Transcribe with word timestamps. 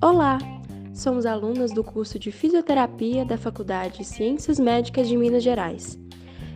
Olá! 0.00 0.38
Somos 0.94 1.26
alunas 1.26 1.72
do 1.72 1.84
curso 1.84 2.18
de 2.18 2.32
Fisioterapia 2.32 3.24
da 3.24 3.38
Faculdade 3.38 3.98
de 3.98 4.04
Ciências 4.04 4.58
Médicas 4.58 5.06
de 5.06 5.16
Minas 5.16 5.42
Gerais. 5.42 5.98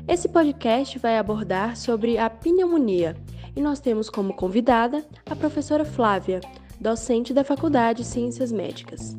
Esse 0.08 0.28
podcast 0.28 0.98
vai 0.98 1.16
abordar 1.16 1.76
sobre 1.76 2.18
a 2.18 2.28
pneumonia 2.28 3.16
e 3.54 3.60
nós 3.60 3.78
temos 3.78 4.10
como 4.10 4.34
convidada 4.34 5.04
a 5.30 5.36
professora 5.36 5.84
Flávia, 5.84 6.40
docente 6.80 7.32
da 7.32 7.44
Faculdade 7.44 8.02
de 8.02 8.08
Ciências 8.08 8.50
Médicas. 8.50 9.16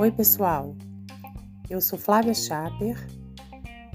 Oi, 0.00 0.10
pessoal. 0.10 0.76
Eu 1.68 1.80
sou 1.80 1.98
Flávia 1.98 2.34
Schaper, 2.34 3.06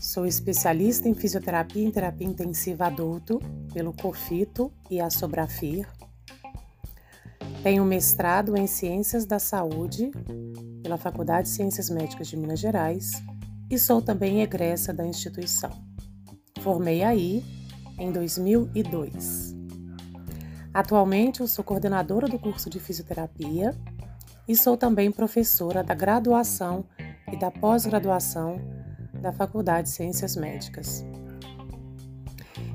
sou 0.03 0.25
especialista 0.25 1.07
em 1.07 1.13
fisioterapia 1.13 1.87
e 1.87 1.91
terapia 1.91 2.27
intensiva 2.27 2.87
adulto 2.87 3.39
pelo 3.73 3.93
COFITO 3.93 4.69
e 4.91 4.99
a 4.99 5.09
Sobrafir. 5.09 5.87
Tenho 7.63 7.85
mestrado 7.85 8.57
em 8.57 8.67
Ciências 8.67 9.25
da 9.25 9.39
Saúde 9.39 10.11
pela 10.83 10.97
Faculdade 10.97 11.47
de 11.47 11.53
Ciências 11.55 11.89
Médicas 11.89 12.27
de 12.27 12.35
Minas 12.35 12.59
Gerais 12.59 13.11
e 13.71 13.79
sou 13.79 14.01
também 14.01 14.41
egressa 14.41 14.93
da 14.93 15.05
instituição. 15.05 15.71
Formei 16.59 17.01
aí 17.01 17.41
em 17.97 18.11
2002. 18.11 19.55
Atualmente 20.73 21.39
eu 21.39 21.47
sou 21.47 21.63
coordenadora 21.63 22.27
do 22.27 22.37
curso 22.37 22.69
de 22.69 22.77
fisioterapia 22.77 23.73
e 24.49 24.53
sou 24.53 24.75
também 24.75 25.09
professora 25.13 25.81
da 25.81 25.93
graduação 25.93 26.83
e 27.31 27.37
da 27.37 27.49
pós-graduação 27.49 28.82
da 29.23 29.31
Faculdade 29.31 29.87
de 29.87 29.95
Ciências 29.95 30.35
Médicas. 30.35 31.05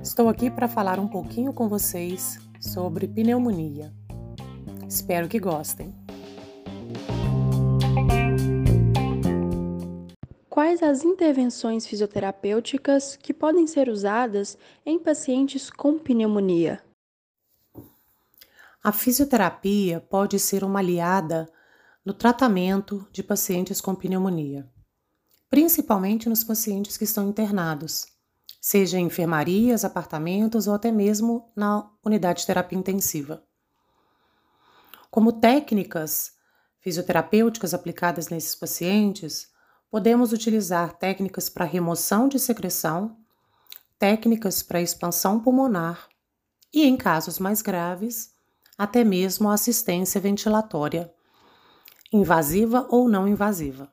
Estou 0.03 0.31
aqui 0.31 0.51
para 0.51 0.67
falar 0.67 0.99
um 0.99 1.07
pouquinho 1.07 1.53
com 1.53 1.69
vocês 1.69 2.39
sobre 2.59 3.07
pneumonia. 3.07 3.93
Espero 4.89 5.29
que 5.29 5.39
gostem. 5.39 5.95
Quais 10.49 10.83
as 10.83 11.05
intervenções 11.05 11.87
fisioterapêuticas 11.87 13.15
que 13.15 13.35
podem 13.35 13.67
ser 13.67 13.91
usadas 13.91 14.57
em 14.87 14.99
pacientes 14.99 15.69
com 15.69 15.99
pneumonia? 15.99 16.83
A 18.83 18.91
fisioterapia 18.91 20.01
pode 20.01 20.39
ser 20.39 20.65
uma 20.65 20.79
aliada 20.79 21.47
no 22.03 22.15
tratamento 22.15 23.07
de 23.13 23.23
pacientes 23.23 23.83
com 23.83 23.95
pneumonia, 23.95 24.67
principalmente 25.51 26.29
nos 26.29 26.45
pacientes 26.45 26.97
que 26.97 27.05
estão 27.05 27.29
internados, 27.29 28.07
seja 28.61 28.99
em 28.99 29.07
enfermarias, 29.07 29.85
apartamentos 29.85 30.67
ou 30.67 30.75
até 30.75 30.91
mesmo 30.91 31.51
na 31.57 31.89
unidade 32.05 32.41
de 32.41 32.47
terapia 32.47 32.79
intensiva. 32.79 33.43
Como 35.11 35.33
técnicas 35.33 36.33
fisioterapêuticas 36.81 37.75
aplicadas 37.75 38.29
nesses 38.29 38.55
pacientes, 38.55 39.49
podemos 39.91 40.33
utilizar 40.33 40.93
técnicas 40.99 41.49
para 41.49 41.65
remoção 41.65 42.29
de 42.29 42.39
secreção, 42.39 43.17
técnicas 43.99 44.63
para 44.63 44.81
expansão 44.81 45.41
pulmonar 45.41 46.09
e, 46.73 46.85
em 46.85 46.97
casos 46.97 47.39
mais 47.39 47.63
graves, 47.63 48.35
até 48.77 49.03
mesmo 49.03 49.51
assistência 49.51 50.21
ventilatória 50.21 51.13
invasiva 52.13 52.87
ou 52.91 53.09
não 53.09 53.29
invasiva. 53.29 53.93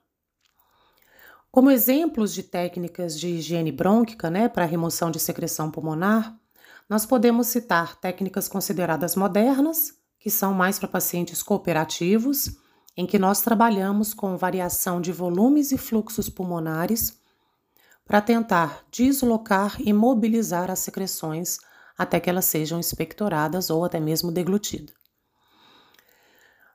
Como 1.56 1.72
exemplos 1.72 2.34
de 2.34 2.44
técnicas 2.44 3.17
de 3.17 3.30
higiene 3.30 3.72
brônquica, 3.72 4.30
né, 4.30 4.50
para 4.50 4.66
remoção 4.66 5.09
de 5.09 5.22
secreção 5.22 5.72
pulmonar, 5.72 6.38
nós 6.89 7.06
podemos 7.06 7.47
citar 7.47 7.95
técnicas 7.95 8.50
consideradas 8.50 9.16
modernas, 9.16 9.94
que 10.20 10.30
são 10.30 10.53
mais 10.53 10.78
para 10.78 10.89
pacientes 10.89 11.42
cooperativos, 11.42 12.57
em 12.97 13.06
que 13.06 13.18
nós 13.18 13.40
trabalhamos 13.40 14.13
com 14.13 14.35
variação 14.35 15.00
de 15.00 15.13
volumes 15.13 15.72
e 15.72 15.78
fluxos 15.78 16.30
pulmonares 16.30 17.18
para 18.03 18.19
tentar 18.19 18.84
deslocar 18.91 19.78
e 19.80 19.94
mobilizar 19.94 20.69
as 20.69 20.80
secreções 20.80 21.57
até 21.97 22.19
que 22.19 22.30
elas 22.30 22.44
sejam 22.44 22.81
expectoradas 22.81 23.69
ou 23.69 23.85
até 23.85 23.97
mesmo 23.97 24.30
deglutidas. 24.30 24.94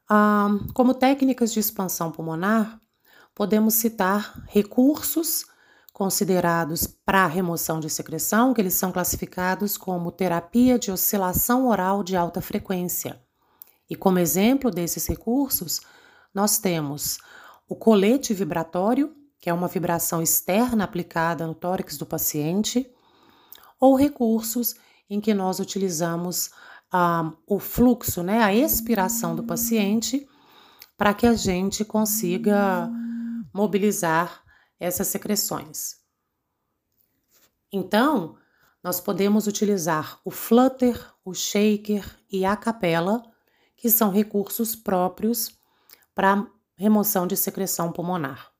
Ah, 0.08 0.48
como 0.72 0.94
técnicas 0.94 1.52
de 1.52 1.60
expansão 1.60 2.10
pulmonar, 2.10 2.80
podemos 3.40 3.72
citar 3.72 4.38
recursos 4.48 5.46
considerados 5.94 6.86
para 6.86 7.26
remoção 7.26 7.80
de 7.80 7.88
secreção, 7.88 8.52
que 8.52 8.60
eles 8.60 8.74
são 8.74 8.92
classificados 8.92 9.78
como 9.78 10.12
terapia 10.12 10.78
de 10.78 10.92
oscilação 10.92 11.66
oral 11.66 12.04
de 12.04 12.14
alta 12.14 12.42
frequência. 12.42 13.18
E 13.88 13.96
como 13.96 14.18
exemplo 14.18 14.70
desses 14.70 15.06
recursos, 15.06 15.80
nós 16.34 16.58
temos 16.58 17.16
o 17.66 17.74
colete 17.74 18.34
vibratório, 18.34 19.16
que 19.38 19.48
é 19.48 19.54
uma 19.54 19.68
vibração 19.68 20.20
externa 20.20 20.84
aplicada 20.84 21.46
no 21.46 21.54
tórax 21.54 21.96
do 21.96 22.04
paciente, 22.04 22.92
ou 23.80 23.96
recursos 23.96 24.74
em 25.08 25.18
que 25.18 25.32
nós 25.32 25.60
utilizamos 25.60 26.50
a, 26.92 27.32
o 27.46 27.58
fluxo, 27.58 28.22
né, 28.22 28.42
a 28.42 28.54
expiração 28.54 29.34
do 29.34 29.44
paciente, 29.44 30.28
para 30.98 31.14
que 31.14 31.26
a 31.26 31.32
gente 31.32 31.86
consiga 31.86 32.92
mobilizar 33.52 34.44
essas 34.78 35.08
secreções. 35.08 35.98
Então, 37.72 38.36
nós 38.82 39.00
podemos 39.00 39.46
utilizar 39.46 40.20
o 40.24 40.30
flutter, 40.30 40.98
o 41.24 41.34
shaker 41.34 42.04
e 42.30 42.44
a 42.44 42.56
capela, 42.56 43.22
que 43.76 43.90
são 43.90 44.10
recursos 44.10 44.74
próprios 44.74 45.50
para 46.14 46.46
remoção 46.76 47.26
de 47.26 47.36
secreção 47.36 47.92
pulmonar. 47.92 48.50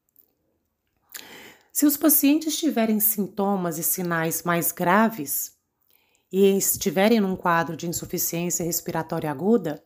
Se 1.73 1.87
os 1.87 1.97
pacientes 1.97 2.59
tiverem 2.59 3.01
sintomas 3.01 3.79
e 3.79 3.83
sinais 3.83 4.43
mais 4.43 4.73
graves, 4.73 5.59
e 6.33 6.57
estiverem 6.57 7.21
num 7.21 7.35
quadro 7.35 7.77
de 7.77 7.89
insuficiência 7.89 8.65
respiratória 8.65 9.31
aguda, 9.31 9.83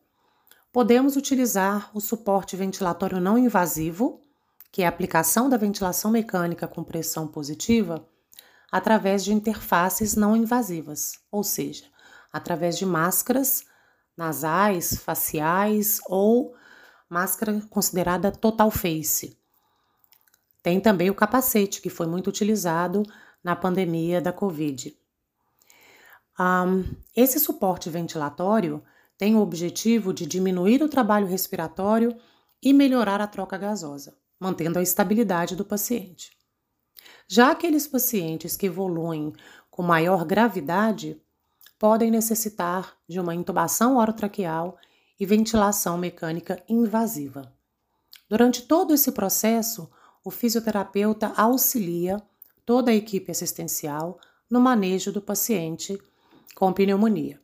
podemos 0.73 1.17
utilizar 1.17 1.91
o 1.95 2.01
suporte 2.01 2.57
ventilatório 2.57 3.21
não 3.21 3.39
invasivo, 3.39 4.24
que 4.75 4.83
é 4.83 4.87
a 4.87 4.89
aplicação 4.89 5.49
da 5.49 5.57
ventilação 5.57 6.11
mecânica 6.11 6.67
com 6.67 6.83
pressão 6.83 7.29
positiva, 7.29 8.05
através 8.73 9.25
de 9.25 9.33
interfaces 9.33 10.17
não 10.17 10.35
invasivas, 10.35 11.21
ou 11.31 11.45
seja, 11.45 11.85
através 12.33 12.77
de 12.77 12.85
máscaras 12.85 13.65
nasais, 14.17 14.97
faciais 14.97 16.01
ou 16.09 16.57
máscara 17.09 17.63
considerada 17.71 18.33
total 18.33 18.69
face. 18.69 19.39
Tem 20.61 20.81
também 20.81 21.09
o 21.09 21.15
capacete, 21.15 21.81
que 21.81 21.89
foi 21.89 22.09
muito 22.09 22.27
utilizado 22.27 23.05
na 23.45 23.55
pandemia 23.55 24.21
da 24.21 24.33
Covid. 24.33 24.93
Um, 26.37 26.97
esse 27.15 27.39
suporte 27.39 27.89
ventilatório 27.89 28.83
tem 29.17 29.37
o 29.37 29.41
objetivo 29.41 30.13
de 30.13 30.27
diminuir 30.27 30.83
o 30.83 30.89
trabalho 30.89 31.29
respiratório 31.29 32.19
e 32.61 32.73
melhorar 32.73 33.21
a 33.21 33.29
troca 33.29 33.57
gasosa, 33.57 34.17
mantendo 34.45 34.79
a 34.79 34.83
estabilidade 34.83 35.57
do 35.57 35.65
paciente. 35.65 36.37
Já 37.27 37.51
aqueles 37.51 37.89
pacientes 37.89 38.59
que 38.59 38.67
evoluem 38.67 39.33
com 39.71 39.83
maior 39.83 40.27
gravidade 40.27 41.19
podem 41.79 42.11
necessitar 42.11 42.95
de 43.09 43.19
uma 43.19 43.35
intubação 43.35 43.97
orotraqueal 43.97 44.77
e 45.19 45.25
ventilação 45.25 45.97
mecânica 45.97 46.63
invasiva. 46.69 47.51
Durante 48.29 48.63
todo 48.63 48.93
esse 48.93 49.13
processo, 49.13 49.91
o 50.23 50.31
fisioterapeuta 50.31 51.33
auxilia 51.37 52.23
toda 52.67 52.91
a 52.91 52.95
equipe 52.95 53.31
assistencial 53.31 54.21
no 54.51 54.61
manejo 54.61 55.11
do 55.11 55.23
paciente 55.23 55.99
com 56.55 56.71
pneumonia. 56.71 57.41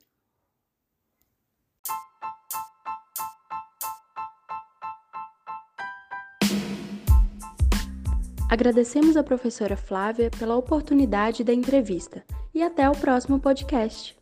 Agradecemos 8.51 9.17
a 9.17 9.23
professora 9.23 9.77
Flávia 9.77 10.29
pela 10.37 10.57
oportunidade 10.57 11.45
da 11.45 11.55
entrevista 11.55 12.25
e 12.53 12.61
até 12.61 12.91
o 12.91 12.93
próximo 12.97 13.39
podcast. 13.39 14.19